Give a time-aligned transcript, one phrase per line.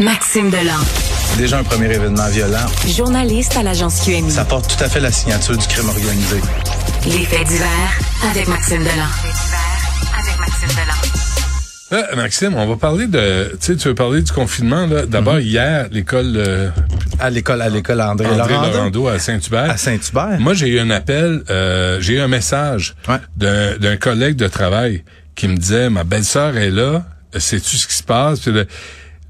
[0.00, 0.80] Maxime Delan.
[1.36, 2.64] Déjà un premier événement violent.
[2.88, 4.30] Journaliste à l'agence QMI.
[4.30, 6.40] Ça porte tout à fait la signature du crime organisé.
[7.04, 7.98] Les faits divers
[8.30, 9.10] avec Maxime Delan.
[10.18, 12.02] avec Maxime Delan.
[12.12, 15.04] Euh, Maxime, on va parler de, tu sais, tu veux parler du confinement là.
[15.04, 15.42] D'abord mm-hmm.
[15.42, 16.70] hier, l'école euh,
[17.18, 19.70] à l'école à l'école André, André Laurando à Saint-Hubert.
[19.70, 20.40] À Saint-Hubert.
[20.40, 22.94] Moi, j'ai eu un appel, euh, j'ai eu un message
[23.36, 25.04] d'un collègue de travail
[25.34, 27.04] qui me disait ma belle-sœur est là,
[27.36, 28.40] sais-tu ce qui se passe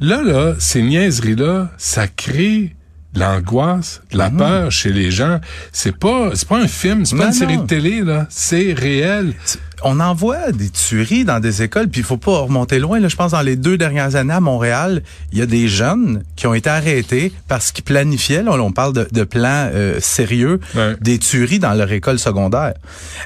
[0.00, 2.76] Là, là, ces niaiseries-là, ça crée
[3.14, 4.36] l'angoisse, la mhm.
[4.36, 5.40] peur chez les gens.
[5.72, 8.26] C'est pas, c'est pas un film, c'est pas une série de télé, là.
[8.30, 9.34] C'est réel
[9.82, 13.00] on envoie des tueries dans des écoles, puis il faut pas remonter loin.
[13.00, 16.22] Là, je pense dans les deux dernières années à Montréal, il y a des jeunes
[16.36, 20.60] qui ont été arrêtés parce qu'ils planifiaient, là, on parle de, de plans euh, sérieux,
[21.00, 22.74] des tueries dans leur école secondaire.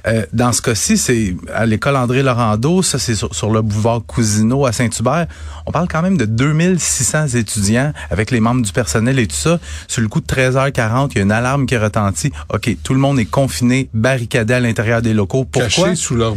[0.07, 4.67] Euh, dans ce cas-ci, c'est à l'école André Laurando, ça c'est sur, le boulevard Cousineau
[4.67, 5.27] à Saint-Hubert.
[5.67, 9.59] On parle quand même de 2600 étudiants avec les membres du personnel et tout ça.
[9.89, 12.33] Sur le coup de 13h40, il y a une alarme qui retentit.
[12.53, 15.45] OK, tout le monde est confiné, barricadé à l'intérieur des locaux.
[15.45, 15.69] Pourquoi?
[15.69, 16.35] Caché sous leur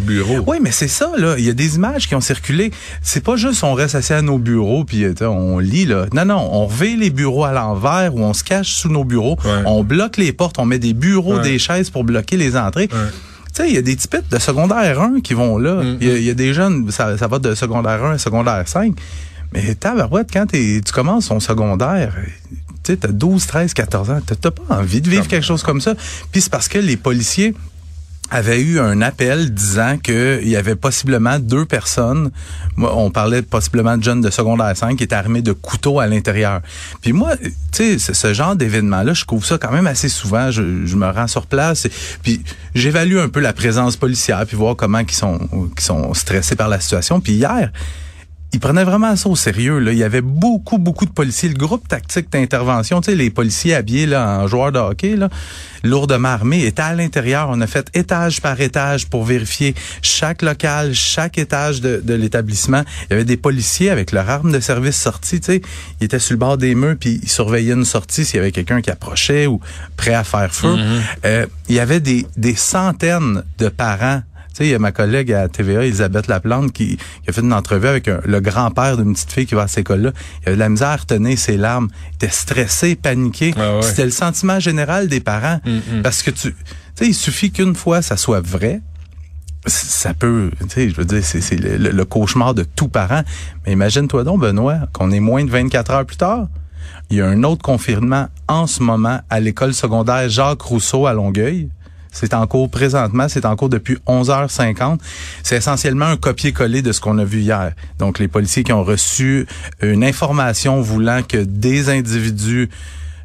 [0.47, 1.35] oui, mais c'est ça, là.
[1.37, 2.71] Il y a des images qui ont circulé.
[3.01, 6.05] C'est pas juste on reste assis à nos bureaux puis euh, on lit, là.
[6.13, 9.37] Non, non, on revêt les bureaux à l'envers ou on se cache sous nos bureaux.
[9.65, 12.87] On bloque les portes, on met des bureaux, des chaises pour bloquer les entrées.
[12.87, 12.95] Tu
[13.61, 15.81] sais, il y a des types de secondaire 1 qui vont là.
[15.81, 18.93] Mm, il y, a des jeunes, ça, va de secondaire 1 à secondaire 5.
[19.53, 22.13] Mais tabarouette, quand tu commences ton secondaire,
[22.83, 25.79] tu sais, t'as 12, 13, 14 ans, t'as pas envie de vivre quelque chose comme
[25.79, 25.93] ça.
[26.33, 27.53] Puis c'est parce que les policiers
[28.31, 32.31] avait eu un appel disant qu'il y avait possiblement deux personnes,
[32.77, 36.61] on parlait possiblement de jeunes de secondaire 5 qui étaient armés de couteaux à l'intérieur.
[37.01, 40.49] Puis moi, tu sais, ce genre d'événement-là, je couvre ça quand même assez souvent.
[40.51, 41.91] Je, me rends sur place, et,
[42.23, 42.41] puis
[42.73, 45.39] j'évalue un peu la présence policière, puis voir comment ils sont,
[45.75, 47.19] qui sont stressés par la situation.
[47.19, 47.71] Puis hier,
[48.55, 49.79] il prenait vraiment ça au sérieux.
[49.79, 49.91] Là.
[49.91, 51.49] Il y avait beaucoup, beaucoup de policiers.
[51.49, 55.27] Le groupe tactique d'intervention, tu sais, les policiers habillés là, en joueurs de hockey, là,
[55.83, 57.49] lourdement armés, étaient à l'intérieur.
[57.51, 62.83] On a fait étage par étage pour vérifier chaque local, chaque étage de, de l'établissement.
[63.09, 65.41] Il y avait des policiers avec leur arme de service sortie.
[65.41, 65.61] Tu sais,
[65.99, 68.53] ils étaient sur le bord des murs puis ils surveillaient une sortie s'il y avait
[68.53, 69.59] quelqu'un qui approchait ou
[69.97, 70.77] prêt à faire feu.
[70.77, 71.01] Mm-hmm.
[71.25, 74.21] euh, il y avait des, des centaines de parents
[74.57, 77.53] sais, il y a ma collègue à TVA, Elisabeth Laplante, qui, qui a fait une
[77.53, 80.11] entrevue avec le grand-père d'une petite fille qui va à cette école-là.
[80.41, 81.89] Il avait de la misère à retenir ses larmes.
[82.11, 83.53] Il était stressé, paniqué.
[83.81, 85.59] C'était le sentiment général des parents.
[85.65, 86.01] Mm, mm.
[86.03, 86.55] Parce que tu, tu
[86.95, 88.81] sais, il suffit qu'une fois ça soit vrai,
[89.67, 93.23] ça peut, tu sais, je veux dire, c'est le, cauchemar de tout parent.
[93.65, 96.47] Mais imagine-toi donc, Benoît, qu'on est moins de 24 heures plus tard.
[97.09, 101.13] Il y a un autre confinement en ce moment à l'école secondaire Jacques Rousseau à
[101.13, 101.69] Longueuil.
[102.15, 104.99] C'est en cours présentement, c'est en cours depuis 11h50.
[105.43, 107.73] C'est essentiellement un copier-coller de ce qu'on a vu hier.
[107.99, 109.45] Donc, les policiers qui ont reçu
[109.81, 112.69] une information voulant que des individus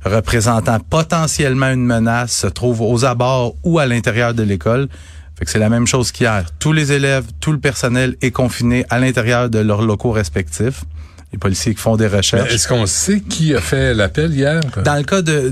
[0.04, 4.88] représentant potentiellement une menace se trouvent aux abords ou à l'intérieur de l'école.
[5.46, 6.44] C'est la même chose qu'hier.
[6.58, 10.82] Tous les élèves, tout le personnel est confiné à l'intérieur de leurs locaux respectifs
[11.32, 12.52] les policiers qui font des recherches.
[12.52, 14.60] Est-ce qu'on sait qui a fait l'appel hier?
[14.84, 15.48] Dans le cas de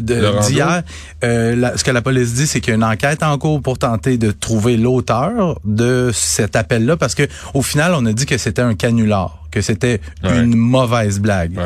[0.00, 0.82] d'hier,
[1.24, 3.78] euh, ce que la police dit, c'est qu'il y a une enquête en cours pour
[3.78, 8.36] tenter de trouver l'auteur de cet appel-là, parce que au final, on a dit que
[8.38, 11.60] c'était un canular que c'était une mauvaise blague.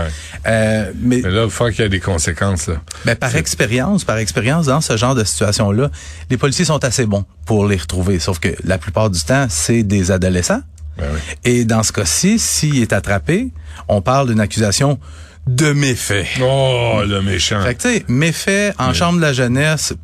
[0.47, 2.67] Euh, mais, là, il faut qu'il y ait des conséquences.
[2.67, 2.83] Là.
[3.05, 5.91] Ben, par expérience, par expérience, dans ce genre de situation-là,
[6.29, 8.19] les policiers sont assez bons pour les retrouver.
[8.19, 10.63] Sauf que la plupart du temps, c'est des adolescents
[10.99, 11.07] ben
[11.45, 13.51] Et dans ce cas-ci, s'il est attrapé,
[13.89, 14.99] on parle d'une accusation
[15.47, 16.27] de méfait.
[16.43, 17.63] Oh, le méchant.
[17.63, 19.95] Fait que, tu sais, méfait en chambre de la jeunesse.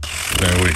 [0.41, 0.70] Ben oui.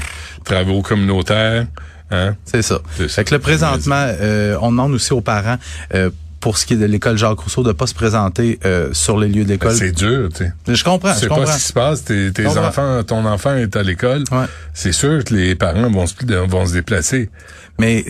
[0.45, 1.67] Travaux communautaires.
[2.11, 2.37] Hein?
[2.45, 2.81] C'est ça.
[2.89, 5.57] Fait que le présentement, euh, on demande aussi aux parents,
[5.95, 6.11] euh,
[6.41, 9.29] pour ce qui est de l'école Jacques Rousseau, de pas se présenter euh, sur les
[9.29, 9.73] lieux d'école.
[9.73, 10.75] Ben, c'est dur, tu sais.
[10.75, 11.15] Je comprends.
[11.15, 12.05] C'est pas ce qui se passe.
[12.05, 14.25] Tes, enfants, ton enfant est à l'école.
[14.73, 16.15] C'est sûr que les parents vont se,
[16.49, 17.31] vont se déplacer.
[17.79, 18.05] Mais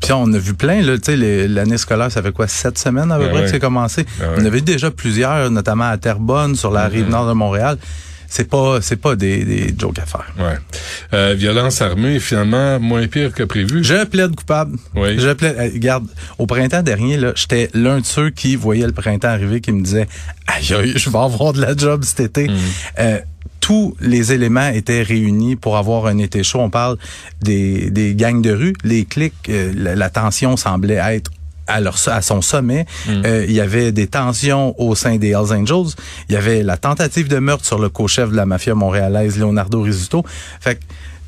[0.00, 3.12] puis on a vu plein, là, tu sais, l'année scolaire, ça fait quoi, sept semaines
[3.12, 4.06] à peu ben près que c'est commencé.
[4.18, 7.10] Ben on avait déjà plusieurs, notamment à Terrebonne, sur la rive mm-hmm.
[7.10, 7.78] nord de Montréal.
[8.30, 10.26] C'est pas, c'est pas des, des jokes à faire.
[10.38, 10.58] Ouais.
[11.14, 13.82] Euh, violence armée, finalement, moins pire que prévu.
[13.82, 14.76] Je plaide coupable.
[14.94, 15.18] Oui.
[15.18, 15.56] Je plaide.
[15.58, 16.06] Euh, regarde,
[16.36, 19.82] au printemps dernier, là, j'étais l'un de ceux qui voyait le printemps arriver, qui me
[19.82, 20.08] disait,
[20.46, 22.48] aïe, je vais avoir de la job cet été.
[22.48, 22.56] Mm.
[22.98, 23.18] Euh,
[23.68, 26.60] tous les éléments étaient réunis pour avoir un été chaud.
[26.60, 26.96] On parle
[27.42, 31.30] des, des gangs de rue, les clics, euh, la, tension semblait être
[31.66, 32.86] à, leur, à son sommet.
[33.06, 33.10] Mm.
[33.26, 35.92] Euh, il y avait des tensions au sein des Hells Angels.
[36.30, 39.82] Il y avait la tentative de meurtre sur le co-chef de la mafia montréalaise, Leonardo
[39.82, 40.24] Rizzuto.
[40.60, 40.80] Fait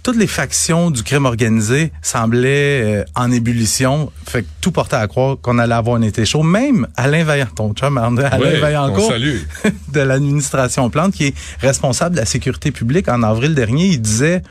[0.03, 4.11] toutes les factions du crime organisé semblaient euh, en ébullition.
[4.27, 6.43] Fait que tout portait à croire qu'on allait avoir un été chaud.
[6.43, 9.13] Même Alain Vaillant, ton chum, Alain Oui, Vaillancourt,
[9.93, 14.43] de l'administration Plante, qui est responsable de la sécurité publique, en avril dernier, il disait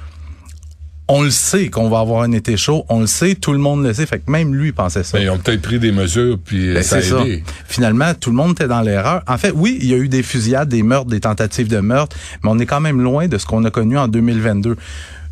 [1.11, 3.83] on le sait qu'on va avoir un été chaud, on le sait, tout le monde
[3.83, 5.17] le sait, fait que même lui pensait ça.
[5.17, 7.21] Ben, ils ont peut-être pris des mesures, puis Ben, ça a ça.
[7.21, 7.43] aidé.
[7.67, 9.23] Finalement, tout le monde était dans l'erreur.
[9.27, 12.15] En fait, oui, il y a eu des fusillades, des meurtres, des tentatives de meurtre,
[12.43, 14.75] mais on est quand même loin de ce qu'on a connu en 2022.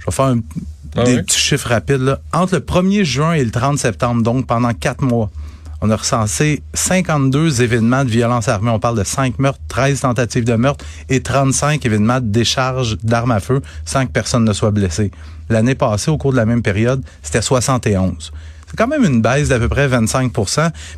[0.07, 0.39] Vais faire un-
[0.95, 2.01] Ah des petits chiffres rapides.
[2.01, 2.19] Là.
[2.33, 5.29] Entre le 1er juin et le 30 septembre, donc pendant quatre mois,
[5.81, 8.71] on a recensé 52 événements de violence armée.
[8.71, 13.31] On parle de 5 meurtres, 13 tentatives de meurtre et 35 événements de décharge d'armes
[13.31, 15.11] à feu sans que personne ne soit blessé.
[15.49, 18.31] L'année passée, au cours de la même période, c'était 71.
[18.69, 20.33] C'est quand même une baisse d'à peu près 25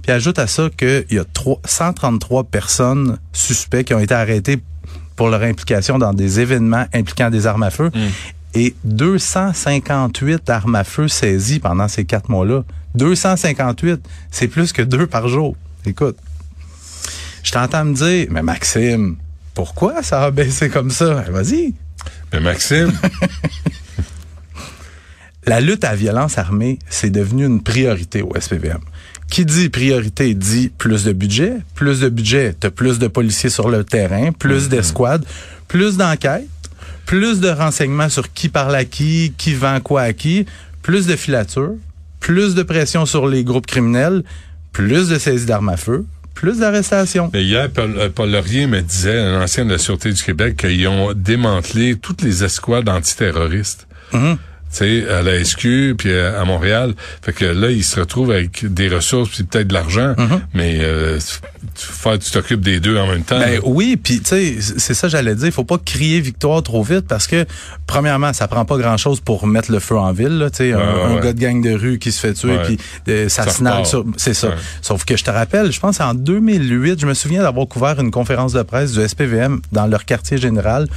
[0.02, 4.60] Puis ajoute à ça qu'il y a trois- 133 personnes suspects qui ont été arrêtées
[5.18, 7.92] pour leur implication dans des événements impliquant des armes à feu
[8.54, 12.64] et 258 armes à feu saisies pendant ces quatre mois-là.
[12.96, 14.00] 258,
[14.32, 15.56] c'est plus que deux par jour.
[15.86, 16.18] Écoute,
[17.44, 19.18] je t'entends me dire, mais Maxime,
[19.54, 21.26] pourquoi ça a baissé comme ça?
[21.30, 21.74] Vas-y.
[22.34, 22.92] Mais Maxime,
[25.50, 28.82] La lutte à la violence armée, c'est devenu une priorité au SPVM.
[29.32, 31.54] Qui dit priorité dit plus de budget.
[31.74, 35.26] Plus de budget, t'as plus de policiers sur le terrain, plus d'escouades,
[35.68, 36.48] plus d'enquêtes,
[37.10, 40.46] plus de renseignements sur qui parle à qui, qui vend quoi à qui,
[40.84, 41.74] plus de filatures,
[42.20, 44.24] plus de pression sur les groupes criminels,
[44.74, 47.32] plus de saisies d'armes à feu, plus d'arrestations.
[47.34, 50.88] hier, Paul, euh, Paul Laurier me disait, un ancien de la Sûreté du Québec, qu'ils
[50.88, 53.88] ont démantelé toutes les escouades antiterroristes.
[54.12, 54.18] Tu
[54.76, 56.94] sais, à la SQ, puis à Montréal.
[57.22, 60.16] Fait que là, ils se retrouvent avec des ressources, puis peut-être de l'argent,
[60.54, 61.20] mais euh,
[61.76, 63.40] tu, t'occupes des deux en même temps.
[63.40, 66.84] Ben oui, puis tu sais, c'est ça j'allais dire, il faut pas crier victoire trop
[66.84, 67.46] vite parce que
[67.88, 71.22] premièrement, ça prend pas grand-chose pour mettre le feu en ville, tu sais, un, Ouais,
[71.22, 72.78] gars de gang de rue qui se fait tuer puis
[73.08, 74.50] euh, ça, Ça sur c'est ça.
[74.50, 74.56] Ouais.
[74.82, 78.12] Sauf que je te rappelle, je pense en 2008, je me souviens d'avoir couvert une
[78.12, 80.88] conférence de presse du SPVM dans leur quartier général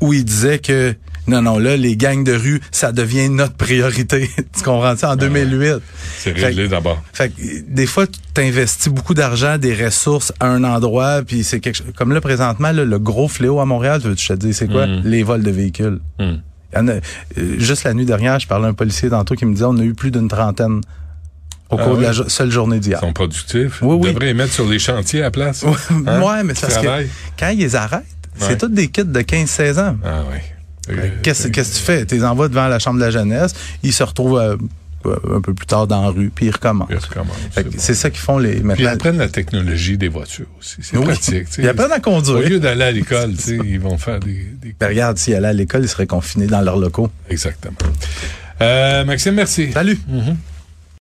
[0.00, 0.94] où ils disaient que
[1.26, 4.28] non non là les gangs de rue, ça devient notre priorité.
[4.56, 5.12] tu comprends ça?
[5.12, 5.74] En 2008.
[6.18, 7.02] c'est Fait- réglé d'abord.
[7.12, 7.34] Fait que,
[7.68, 11.86] des fois, tu investis beaucoup d'argent, des ressources à un endroit, puis c'est quelque chose.
[11.96, 14.68] Comme là, présentement, là, le gros fléau à Montréal, tu veux je te dis, c'est
[14.68, 14.86] quoi?
[14.86, 15.02] Mm.
[15.04, 15.98] Les vols de véhicules.
[16.18, 16.32] Mm.
[16.76, 17.00] En a- euh,
[17.58, 19.82] juste la nuit dernière, je parlais à un policier tantôt qui me disait on a
[19.82, 20.80] eu plus d'une trentaine
[21.70, 22.98] au Ah cours de la jo- seule journée d'hier.
[23.00, 23.80] Ils sont productifs?
[23.80, 24.08] Oui, oui.
[24.10, 25.64] Ils devraient les mettre sur les chantiers à la place.
[26.06, 26.20] Hein?
[26.20, 27.06] ouais, mais c'est parce que
[27.38, 28.02] quand ils les arrêtent,
[28.40, 28.46] Ouais.
[28.48, 29.96] c'est tous des kids de 15-16 ans.
[30.04, 30.38] Ah oui.
[30.90, 32.04] Euh, Qu'est-ce que tu fais?
[32.06, 34.56] Tu les envoies devant la chambre de la jeunesse, ils se retrouvent euh,
[35.34, 36.88] un peu plus tard dans la rue, puis ils recommencent.
[36.90, 37.98] Ils recommencent, Fait c'est bon.
[38.00, 38.90] Ça qu'ils font les Puis ils maintenant.
[38.90, 40.76] apprennent la technologie des voitures aussi.
[40.80, 41.04] C'est Oui.
[41.04, 41.46] pratique.
[41.58, 42.36] Ils apprennent à conduire.
[42.36, 43.32] Au lieu d'aller à l'école,
[43.66, 44.46] ils vont faire des...
[44.62, 44.74] des...
[44.78, 47.10] Ben, regarde, s'ils allaient à l'école, ils seraient confinés dans leurs locaux.
[47.28, 47.76] Exactement.
[48.62, 49.72] Euh, Maxime, merci.
[49.72, 49.98] Salut!
[50.08, 50.36] Mhm.